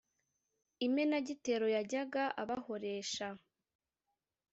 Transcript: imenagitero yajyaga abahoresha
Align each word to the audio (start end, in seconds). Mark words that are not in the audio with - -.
imenagitero 0.85 1.65
yajyaga 1.75 2.23
abahoresha 2.41 3.27